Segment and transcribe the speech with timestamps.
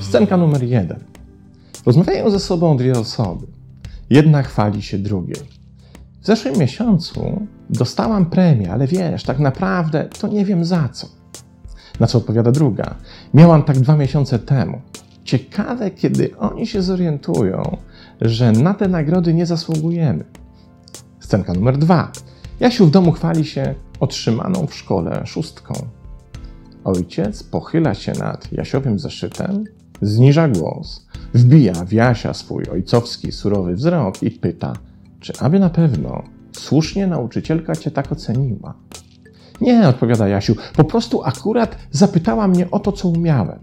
[0.00, 0.98] Scenka numer jeden.
[1.86, 3.46] Rozmawiają ze sobą dwie osoby.
[4.10, 5.42] Jedna chwali się drugiej.
[6.22, 11.08] W zeszłym miesiącu dostałam premię, ale wiesz, tak naprawdę to nie wiem za co.
[12.00, 12.94] Na co odpowiada druga.
[13.34, 14.80] Miałam tak dwa miesiące temu.
[15.24, 17.76] Ciekawe, kiedy oni się zorientują,
[18.20, 20.24] że na te nagrody nie zasługujemy.
[21.34, 22.12] Scenka numer dwa.
[22.60, 25.74] Jasiu w domu chwali się otrzymaną w szkole szóstką.
[26.84, 29.64] Ojciec pochyla się nad Jasiowym zeszytem,
[30.02, 34.72] zniża głos, wbija w Jasia swój ojcowski, surowy wzrok i pyta,
[35.20, 36.22] czy aby na pewno
[36.52, 38.74] słusznie nauczycielka cię tak oceniła.
[39.60, 43.58] Nie, odpowiada Jasiu, po prostu akurat zapytała mnie o to, co umiałem.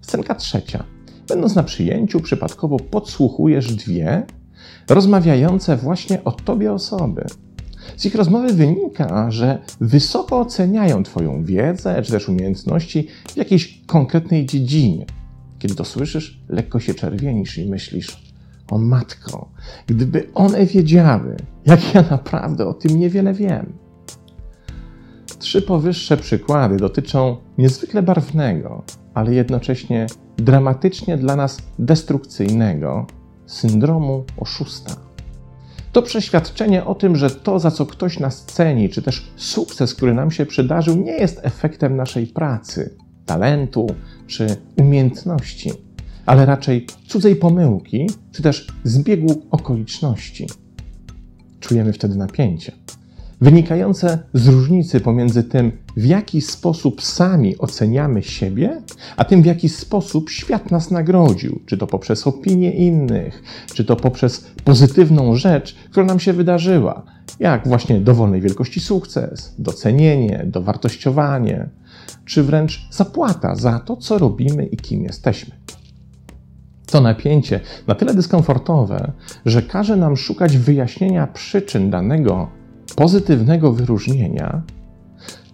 [0.00, 0.84] Scenka trzecia.
[1.28, 4.26] Będąc na przyjęciu, przypadkowo podsłuchujesz dwie
[4.88, 7.24] rozmawiające właśnie o tobie osoby.
[7.96, 14.46] Z ich rozmowy wynika, że wysoko oceniają Twoją wiedzę czy też umiejętności w jakiejś konkretnej
[14.46, 15.06] dziedzinie.
[15.58, 18.32] Kiedy to słyszysz, lekko się czerwienisz i myślisz:
[18.70, 19.50] O matko,
[19.86, 23.72] gdyby one wiedziały, jak ja naprawdę o tym niewiele wiem.
[25.38, 28.82] Trzy powyższe przykłady dotyczą niezwykle barwnego,
[29.14, 33.06] ale jednocześnie dramatycznie dla nas destrukcyjnego
[33.48, 34.96] syndromu oszusta.
[35.92, 40.14] To przeświadczenie o tym, że to, za co ktoś nas ceni, czy też sukces, który
[40.14, 42.96] nam się przydarzył, nie jest efektem naszej pracy,
[43.26, 43.86] talentu
[44.26, 45.70] czy umiejętności,
[46.26, 50.46] ale raczej cudzej pomyłki, czy też zbiegu okoliczności.
[51.60, 52.72] Czujemy wtedy napięcie
[53.40, 58.82] wynikające z różnicy pomiędzy tym, w jaki sposób sami oceniamy siebie,
[59.16, 63.42] a tym, w jaki sposób świat nas nagrodził, czy to poprzez opinie innych,
[63.74, 67.02] czy to poprzez pozytywną rzecz, która nam się wydarzyła,
[67.40, 71.68] jak właśnie dowolnej wielkości sukces, docenienie, dowartościowanie,
[72.24, 75.54] czy wręcz zapłata za to, co robimy i kim jesteśmy.
[76.86, 79.12] To napięcie na tyle dyskomfortowe,
[79.46, 82.57] że każe nam szukać wyjaśnienia przyczyn danego
[82.96, 84.62] pozytywnego wyróżnienia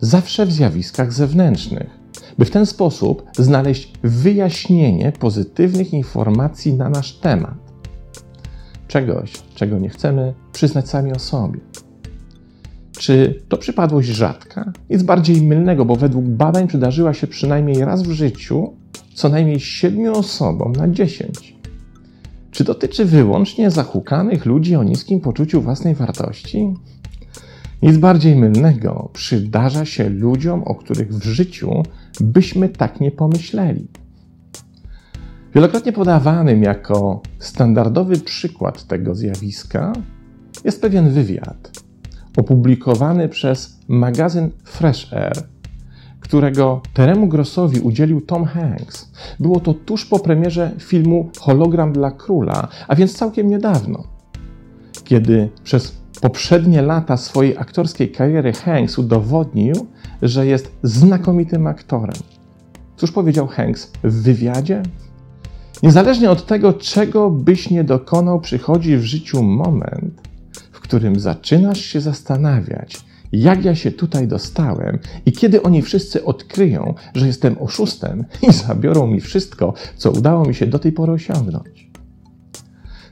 [0.01, 1.91] zawsze w zjawiskach zewnętrznych,
[2.39, 7.55] by w ten sposób znaleźć wyjaśnienie pozytywnych informacji na nasz temat.
[8.89, 11.61] Czegoś, czego nie chcemy przyznać sami o sobie.
[12.99, 14.73] Czy to przypadłość rzadka?
[14.89, 18.73] Jest bardziej mylnego, bo według badań przydarzyła się przynajmniej raz w życiu
[19.15, 21.57] co najmniej siedmiu osobom na dziesięć.
[22.51, 26.75] Czy dotyczy wyłącznie zahukanych ludzi o niskim poczuciu własnej wartości?
[27.85, 31.83] Nic bardziej mylnego przydarza się ludziom, o których w życiu
[32.21, 33.89] byśmy tak nie pomyśleli.
[35.55, 39.93] Wielokrotnie podawanym jako standardowy przykład tego zjawiska
[40.65, 41.83] jest pewien wywiad
[42.37, 45.43] opublikowany przez magazyn Fresh Air,
[46.21, 49.13] którego Teremu Grossowi udzielił Tom Hanks.
[49.41, 54.05] Było to tuż po premierze filmu Hologram dla Króla, a więc całkiem niedawno,
[55.05, 59.75] kiedy przez poprzednie lata swojej aktorskiej kariery Hanks udowodnił,
[60.23, 62.17] że jest znakomitym aktorem.
[62.97, 64.83] Cóż powiedział Hanks w wywiadzie?
[65.83, 70.29] Niezależnie od tego, czego byś nie dokonał, przychodzi w życiu moment,
[70.73, 73.01] w którym zaczynasz się zastanawiać,
[73.33, 79.07] jak ja się tutaj dostałem i kiedy oni wszyscy odkryją, że jestem oszustem i zabiorą
[79.07, 81.91] mi wszystko, co udało mi się do tej pory osiągnąć.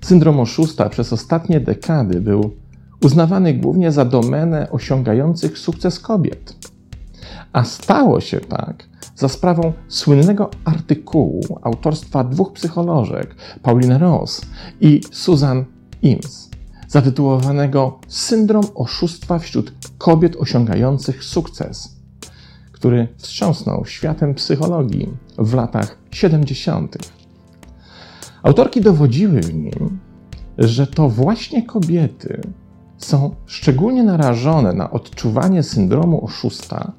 [0.00, 2.61] Syndrom oszusta przez ostatnie dekady był
[3.02, 6.56] uznawany głównie za domenę osiągających sukces kobiet.
[7.52, 14.40] A stało się tak za sprawą słynnego artykułu autorstwa dwóch psycholożek, Pauline Ross
[14.80, 15.64] i Susan
[16.02, 16.50] Ims,
[16.88, 21.96] zatytułowanego Syndrom oszustwa wśród kobiet osiągających sukces,
[22.72, 26.96] który wstrząsnął światem psychologii w latach 70.
[28.42, 29.98] Autorki dowodziły w nim,
[30.58, 32.40] że to właśnie kobiety
[33.04, 36.92] są szczególnie narażone na odczuwanie syndromu oszusta,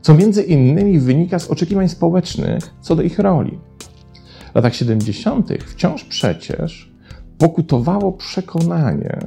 [0.00, 3.58] co między innymi wynika z oczekiwań społecznych co do ich roli.
[4.52, 5.48] W latach 70.
[5.66, 6.92] wciąż przecież
[7.38, 9.18] pokutowało przekonanie,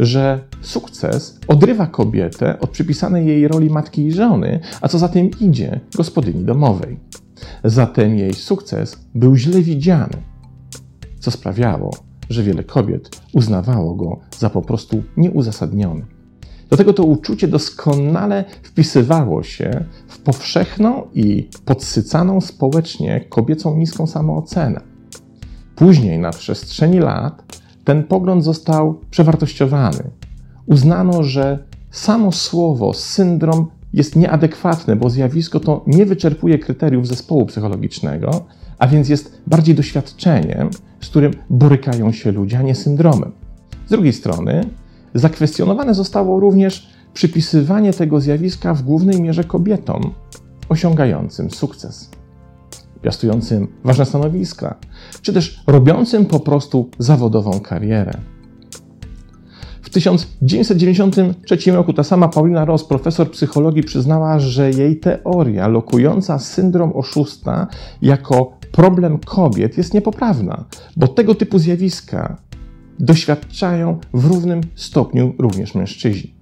[0.00, 5.30] że sukces odrywa kobietę od przypisanej jej roli matki i żony, a co za tym
[5.40, 7.00] idzie, gospodyni domowej.
[7.64, 10.16] Zatem jej sukces był źle widziany,
[11.20, 11.90] co sprawiało,
[12.32, 16.06] że wiele kobiet uznawało go za po prostu nieuzasadniony.
[16.70, 24.80] Do tego to uczucie doskonale wpisywało się w powszechną i podsycaną społecznie kobiecą niską samoocenę.
[25.76, 30.10] Później, na przestrzeni lat, ten pogląd został przewartościowany.
[30.66, 38.44] Uznano, że samo słowo syndrom jest nieadekwatne, bo zjawisko to nie wyczerpuje kryteriów zespołu psychologicznego,
[38.78, 40.70] a więc jest bardziej doświadczeniem,
[41.00, 43.32] z którym borykają się ludzie, a nie syndromem.
[43.86, 44.64] Z drugiej strony,
[45.14, 50.14] zakwestionowane zostało również przypisywanie tego zjawiska w głównej mierze kobietom
[50.68, 52.10] osiągającym sukces,
[53.02, 54.74] piastującym ważne stanowiska,
[55.22, 58.12] czy też robiącym po prostu zawodową karierę.
[59.82, 66.92] W 1993 roku ta sama Paulina Ross, profesor psychologii, przyznała, że jej teoria lokująca syndrom
[66.92, 67.66] oszusta
[68.02, 70.64] jako problem kobiet jest niepoprawna,
[70.96, 72.36] bo tego typu zjawiska
[72.98, 76.34] doświadczają w równym stopniu również mężczyźni.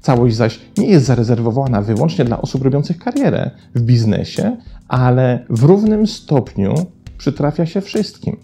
[0.00, 4.56] Całość zaś nie jest zarezerwowana wyłącznie dla osób robiących karierę w biznesie,
[4.88, 6.74] ale w równym stopniu
[7.18, 8.36] przytrafia się wszystkim.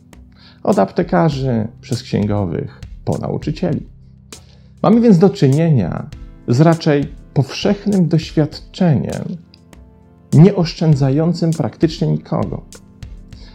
[0.62, 3.86] Od aptekarzy przez księgowych po nauczycieli.
[4.82, 6.10] Mamy więc do czynienia
[6.48, 7.04] z raczej
[7.34, 9.24] powszechnym doświadczeniem,
[10.32, 12.62] nieoszczędzającym praktycznie nikogo.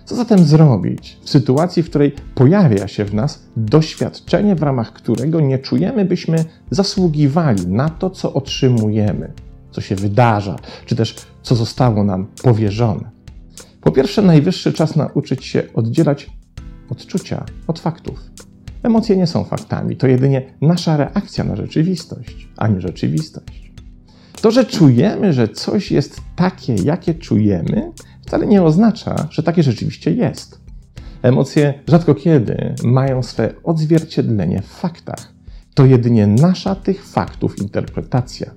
[0.08, 5.40] Co zatem zrobić w sytuacji, w której pojawia się w nas doświadczenie, w ramach którego
[5.40, 9.34] nie czujemy, byśmy zasługiwali na to, co otrzymujemy,
[9.72, 10.56] co się wydarza,
[10.86, 13.12] czy też co zostało nam powierzone?
[13.82, 16.30] Po pierwsze, najwyższy czas nauczyć się oddzielać
[16.90, 18.20] odczucia od faktów.
[18.84, 23.72] Emocje nie są faktami, to jedynie nasza reakcja na rzeczywistość, a nie rzeczywistość.
[24.42, 27.92] To, że czujemy, że coś jest takie, jakie czujemy,
[28.28, 30.62] wcale nie oznacza, że takie rzeczywiście jest.
[31.22, 35.34] Emocje rzadko kiedy mają swe odzwierciedlenie w faktach.
[35.74, 38.52] To jedynie nasza tych faktów interpretacja.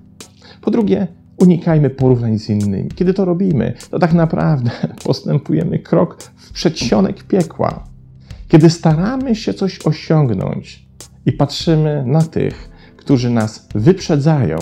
[0.60, 1.06] Po drugie,
[1.38, 2.88] unikajmy porównań z innymi.
[2.94, 4.70] Kiedy to robimy, to tak naprawdę
[5.04, 7.84] postępujemy krok w przedsionek piekła.
[8.48, 10.86] Kiedy staramy się coś osiągnąć
[11.26, 14.58] i patrzymy na tych, którzy nas wyprzedzają,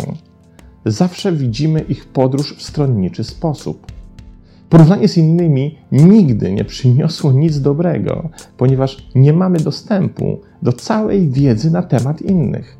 [0.87, 3.98] zawsze widzimy ich podróż w stronniczy sposób.
[4.69, 11.71] Porównanie z innymi nigdy nie przyniosło nic dobrego, ponieważ nie mamy dostępu do całej wiedzy
[11.71, 12.79] na temat innych.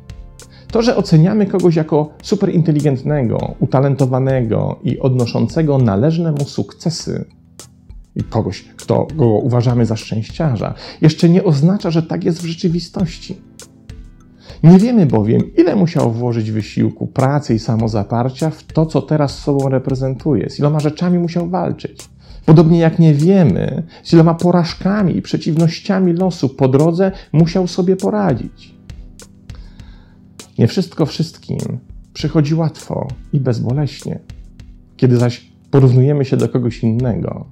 [0.71, 7.25] To, że oceniamy kogoś jako superinteligentnego, utalentowanego i odnoszącego należne mu sukcesy,
[8.15, 13.41] i kogoś, kto go uważamy za szczęściarza, jeszcze nie oznacza, że tak jest w rzeczywistości.
[14.63, 19.69] Nie wiemy bowiem, ile musiał włożyć wysiłku, pracy i samozaparcia w to, co teraz sobą
[19.69, 22.09] reprezentuje, z iloma rzeczami musiał walczyć.
[22.45, 28.75] Podobnie jak nie wiemy, z iloma porażkami i przeciwnościami losu po drodze musiał sobie poradzić.
[30.57, 31.57] Nie wszystko wszystkim
[32.13, 34.19] przychodzi łatwo i bezboleśnie.
[34.97, 37.45] Kiedy zaś porównujemy się do kogoś innego,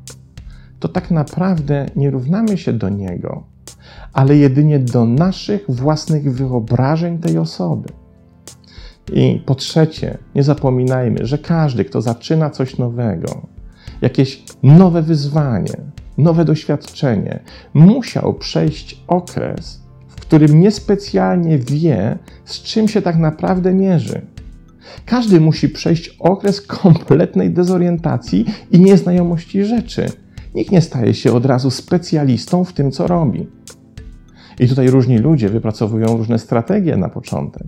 [0.80, 3.44] to tak naprawdę nie równamy się do niego,
[4.13, 7.89] ale jedynie do naszych własnych wyobrażeń tej osoby.
[9.13, 13.48] I po trzecie, nie zapominajmy, że każdy, kto zaczyna coś nowego,
[14.01, 15.78] jakieś nowe wyzwanie,
[16.18, 17.39] nowe doświadczenie,
[17.74, 24.22] musiał przejść okres, w którym niespecjalnie wie, z czym się tak naprawdę mierzy.
[25.06, 30.06] Każdy musi przejść okres kompletnej dezorientacji i nieznajomości rzeczy.
[30.56, 33.48] Nikt nie staje się od razu specjalistą w tym, co robi.
[34.59, 37.68] I tutaj różni ludzie wypracowują różne strategie na początek.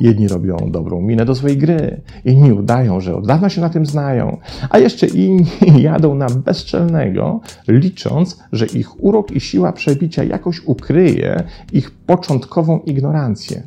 [0.00, 3.86] Jedni robią dobrą minę do swojej gry, inni udają, że od dawna się na tym
[3.86, 4.38] znają,
[4.70, 5.46] a jeszcze inni
[5.80, 13.62] jadą na bezczelnego, licząc, że ich urok i siła przebicia jakoś ukryje ich początkową ignorancję.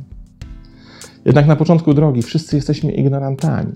[1.25, 3.71] Jednak na początku drogi wszyscy jesteśmy ignorantami.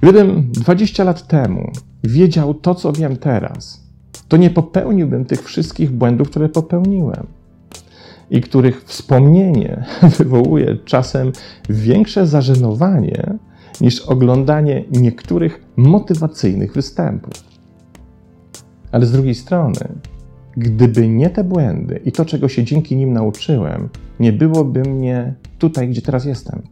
[0.00, 1.72] Gdybym 20 lat temu
[2.04, 3.83] wiedział to, co wiem teraz,
[4.28, 7.26] to nie popełniłbym tych wszystkich błędów, które popełniłem
[8.30, 9.84] i których wspomnienie
[10.18, 11.32] wywołuje czasem
[11.68, 13.38] większe zażenowanie
[13.80, 17.32] niż oglądanie niektórych motywacyjnych występów.
[18.92, 19.80] Ale z drugiej strony,
[20.56, 23.88] gdyby nie te błędy i to, czego się dzięki nim nauczyłem,
[24.20, 26.62] nie byłoby mnie tutaj, gdzie teraz jestem.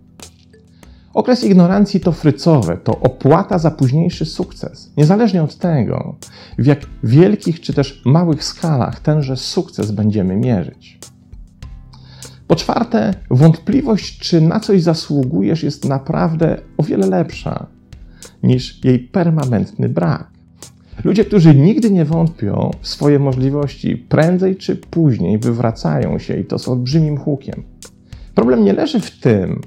[1.14, 4.92] Okres ignorancji to frycowe, to opłata za późniejszy sukces.
[4.96, 6.16] Niezależnie od tego,
[6.58, 10.98] w jak wielkich czy też małych skalach tenże sukces będziemy mierzyć.
[12.46, 17.66] Po czwarte, wątpliwość, czy na coś zasługujesz, jest naprawdę o wiele lepsza
[18.42, 20.30] niż jej permanentny brak.
[21.04, 26.58] Ludzie, którzy nigdy nie wątpią w swoje możliwości, prędzej czy później wywracają się i to
[26.58, 27.62] z olbrzymim hukiem.
[28.34, 29.60] Problem nie leży w tym,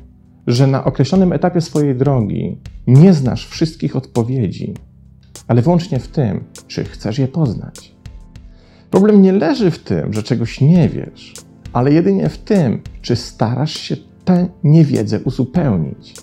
[0.48, 4.74] że na określonym etapie swojej drogi nie znasz wszystkich odpowiedzi,
[5.48, 7.96] ale wyłącznie w tym, czy chcesz je poznać.
[8.92, 11.34] Problem nie leży w tym, że czegoś nie wiesz,
[11.74, 16.16] ale jedynie w tym, czy starasz się tę niewiedzę uzupełnić.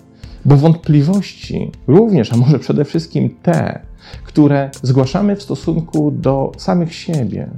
[0.45, 3.85] Bo wątpliwości, również, a może przede wszystkim te,
[4.23, 7.49] które zgłaszamy w stosunku do samych siebie,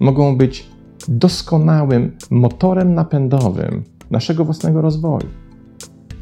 [0.00, 0.66] mogą być
[1.08, 5.39] doskonałym motorem napędowym naszego własnego rozwoju.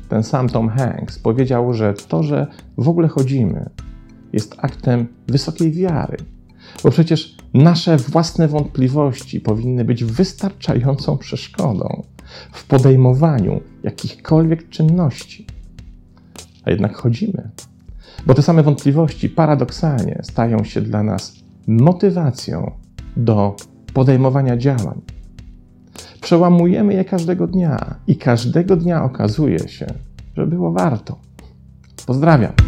[0.08, 2.46] Ten sam Tom Hanks powiedział, że to, że
[2.78, 3.70] w ogóle chodzimy,
[4.32, 6.16] jest aktem wysokiej wiary,
[6.84, 12.02] bo przecież nasze własne wątpliwości powinny być wystarczającą przeszkodą
[12.52, 15.46] w podejmowaniu jakichkolwiek czynności.
[16.64, 17.50] A jednak chodzimy,
[18.26, 21.36] bo te same wątpliwości paradoksalnie stają się dla nas
[21.66, 22.70] motywacją
[23.16, 23.56] do
[23.94, 25.00] podejmowania działań.
[26.20, 29.86] Przełamujemy je każdego dnia i każdego dnia okazuje się,
[30.36, 31.18] że było warto.
[32.06, 32.67] Pozdrawiam.